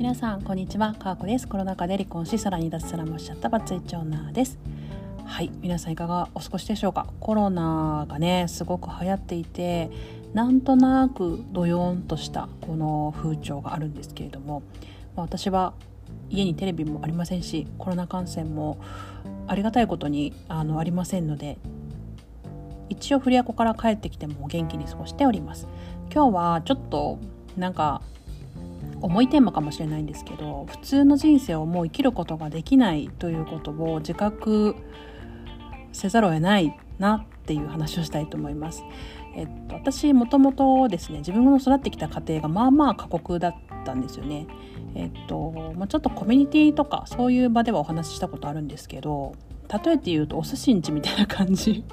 [0.00, 0.94] 皆さんこんにちは。
[0.94, 1.46] かーこです。
[1.46, 4.58] コロナ禍で離婚しさらに脱サラもしちゃったバツイチオーナーです。
[5.26, 5.50] はい。
[5.60, 7.06] 皆さんいかがお過ごしでしょうか？
[7.20, 9.90] コロナがねすごく流行っていて
[10.32, 14.62] なんとなくどよんとしたこの風潮があるんですけれども
[15.16, 15.74] 私は
[16.30, 18.80] 家にテレビもありませんしコロナ感染も
[19.48, 21.58] ありがたいことにあのありませんので
[22.88, 25.68] 一応フリアコから帰ってきても元気に過ごしております。
[26.10, 27.18] 今日はちょっと
[27.58, 28.00] なんか
[29.00, 34.76] 重いテーマかもしれないんですけど普通の人生をもう生きることができないということを自覚
[35.92, 38.84] せざるを得ないなっていう話をしたいと思います。
[39.34, 44.46] えっと、私もともとですね自分の育ってきた家庭がまあまあ過酷だったんですよね。
[44.94, 49.34] えっとまあ、ちょっとコミュニティとかそういう場ではお話ししたことあるんですけど
[49.68, 51.84] 例えて言うとお寿司んちみたいな感じ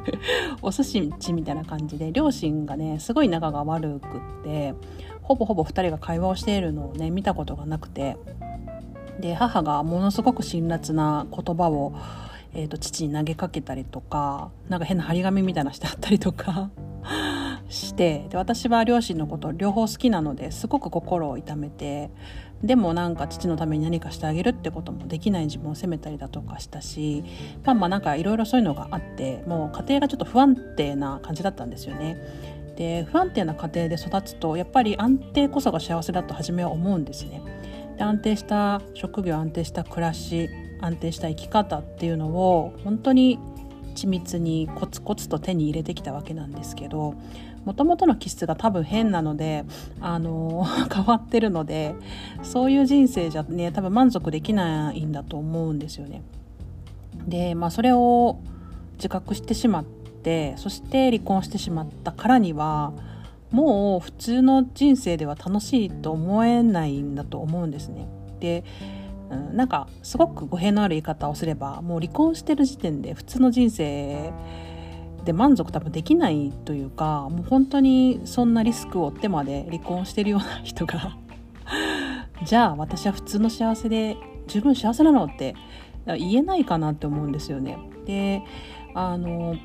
[0.60, 4.74] お寿司んちみたいな感じで両親がねすごい仲が悪くって
[5.22, 8.16] ほぼほぼ2人が会話をしているのをね見たことがなくて
[9.20, 11.94] で母がものすごく辛辣な言葉を、
[12.54, 16.70] えーと、父に投げかけたりとかなんか変な張り紙みたいなしてあったりとか
[17.68, 22.10] してで私は両親のこと両方好きなのですごく心を痛めて
[22.62, 27.24] でもなんか父のために何かしてあげるってこともできない自分を責めたりだとかしたし
[27.64, 32.18] パンマなんかいろいろそういうのがあってもう家庭がちょっと不安定な感じだったんですよね。
[32.76, 37.42] で不安定な家庭で育つとやっぱり安定こそが幸せだと初めは思うんですね。
[37.96, 40.48] で安定した職業安定した暮らし
[40.80, 43.38] 安定した生き方っていうのを本当に
[43.94, 47.14] 緻密にコツコツと手に入れてきたわけなんですけど
[47.64, 49.64] もともとの気質が多分変なので、
[50.00, 51.94] あの 変わってるので
[52.42, 56.22] そういう人生じゃね多分満足できないんだと思うんですよね。
[57.28, 58.38] でまあそれを
[58.94, 62.92] 自覚してしまっててそして離婚してしまったからには
[63.50, 68.08] もう普通の人生では楽しいと思えないんだと思うんですね。
[68.40, 68.64] で
[69.52, 74.30] なんかすごく語弊のある言い方をすればもう離婚してる時点で普通の人生
[75.24, 81.16] で満足多分できないというかもう本当にそんなリスクを負ってまで離婚してるような人が
[82.44, 84.16] じゃあ私は普通の幸せで
[84.48, 85.54] 十分幸せなのって
[86.06, 87.78] 言えないかなって思うんですよね。
[88.04, 88.42] で
[88.94, 89.56] あの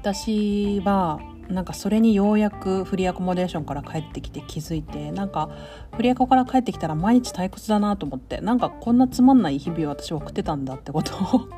[0.00, 5.50] 私はなんかそれにようやくフリーアコモデーションから帰ってきて気づいてなんか
[5.96, 11.48] フリーアコから帰ってきたら毎日退屈だなと思ってなんかこんなつまんない日々を私は送ってたんだってことを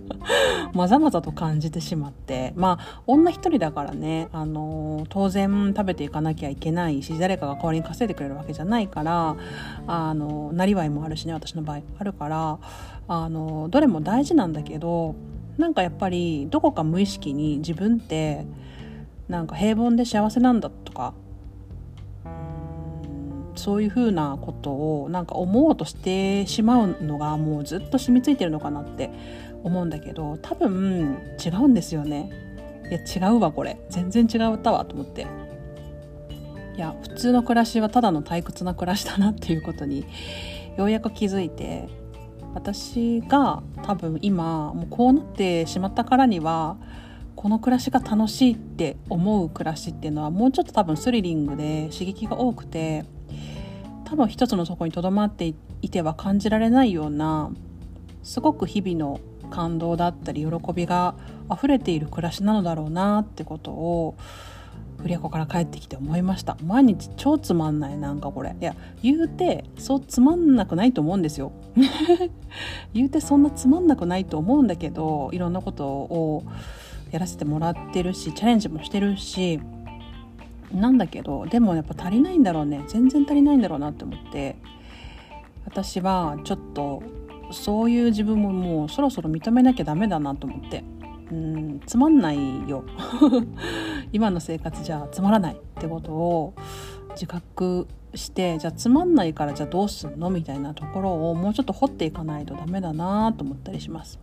[0.74, 9.36] まざまざと感じてしまってまあ女一人だからね、あの当然食べていかなきゃいけないし誰かが代わりに稼いでくれるわけじゃないから
[9.86, 12.58] あのなりわいもあるしね私の場合あるから
[13.06, 15.14] あのどれも大事なんだけど
[15.58, 18.46] なんかやっぱりどこか無意識に自分って
[19.28, 21.14] なんか平凡で幸せなんだとか
[23.56, 29.10] そういうふうなことをなんか思おうとしてしまうのがもうずっと染みついてるのかなって
[29.64, 32.30] 思うんだけど多分違うんですよね。
[32.88, 33.78] いや違うわこれ。
[33.90, 35.26] 全然違ったわと思って。
[36.76, 40.06] いや普通の暮らしはただの退屈な暮らしだなっていうことに
[40.76, 41.88] ようやく気づいて
[42.58, 46.76] 私が多分今もうこうなってしまったからには
[47.36, 53.04] この暮らしが楽しいって思う暮らしっていうのはもうちょっと多分スリリングで刺激が多くて
[54.04, 57.52] 多分一つの底にとどまっていては感じられないような
[58.24, 59.20] すごく日々の
[59.50, 61.14] 感動だったり喜びが
[61.54, 64.16] 溢れている暮らしなのだろうなってことを
[65.00, 66.56] フリアコから帰ってきて思いました。
[66.64, 68.54] 毎日超つまんないなんかこれ。
[68.60, 71.52] いや言うてそうつまんなくないと思うんですよ。
[72.94, 76.42] 言うてそんなつまんなくないと思うんだけどいろんなことを
[77.10, 79.60] やらせてもらってるしチャレンジもしてるし
[80.72, 82.82] なんだけどでもやっぱ足りないんだろうね。
[82.88, 84.56] 全然足りないんだろうなって思って。
[85.64, 87.02] 私はちょっと
[87.50, 90.82] そういう自分ももうそろそろ認めなきゃダメだなと思って。
[91.30, 92.84] うんつまんないよ
[94.12, 96.54] 今の生活じゃつまらないってことを
[97.10, 104.18] 自覚してじゃあつまんないからじゃあどうすんのみたいなところをもうちょっと掘っていかないとダメだなと思ったりします。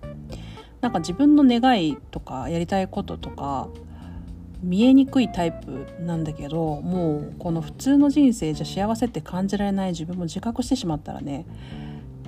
[0.82, 3.70] なんか自分の願いとかやりたいこととか
[4.62, 11.46] 見えにくいタイプなんだけどもうこの普通の人生じゃ幸せって感じられない自分も自覚してしまったらね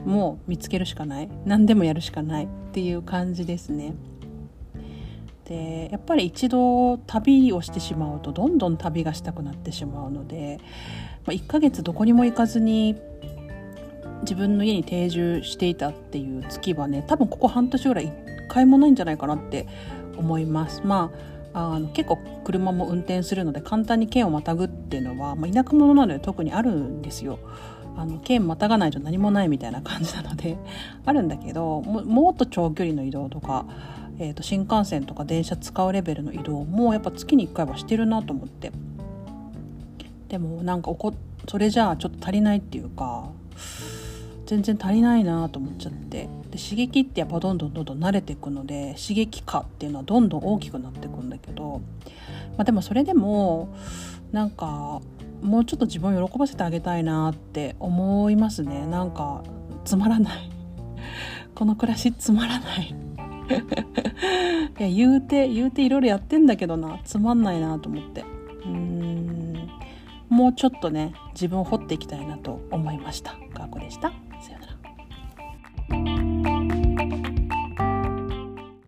[0.06, 3.94] もう見つけるしかない何でもやるしかないっていう感じですね。
[5.48, 10.60] でやっぱり一度旅をしてしまうとどんどん旅がしたくなってしまうので、
[11.26, 12.98] まあ、1ヶ月どこにも行かずに
[14.22, 19.68] 自分の家に定住していたっていう月はね多分ここ半年ぐらい1回もないんじゃないかなって
[20.18, 20.82] 思います。
[20.84, 21.12] ま
[21.54, 27.40] ああの結構車も運転するので簡単に県をまたぐっていうのは、まあ、田舎者なので特にあるんですよ。
[27.96, 30.56] あの県またがないと何もないみたいな感じなので
[31.04, 33.66] あるんだけどももっと長距離の移動とか、
[34.20, 38.72] えー、と新幹線とか電車使うレベルの移動もやっぱ月に1回はしてるなと思って。
[40.30, 41.14] でもなんかこ
[41.48, 43.30] それじゃあちょっと足りないっていうか
[44.46, 46.30] 全然足りないなと思っちゃって。
[46.50, 51.82] で刺激ってやっぱどんどんどんどん慣れていくので刺激化っていうのはどんどん大きくなっていくんだけど、
[52.52, 53.76] まあ、でもそれでも
[54.32, 55.02] なんか
[55.42, 58.88] もうちょっと自分を喜ばせてあげたいなって思いますね。
[58.88, 59.44] なんか
[59.86, 60.50] つまらない。
[61.54, 63.07] この暮らしつまらない。
[64.80, 68.26] いや言うて言うていろいろやってんだけどなつまんないなと思って
[68.66, 69.70] うん
[70.30, 73.38] もうちょっとね自分を掘っていきたいなと思いました。
[73.54, 74.12] かこでした。